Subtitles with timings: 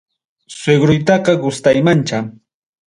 [0.59, 2.25] Suegroytaqa gustaymancha.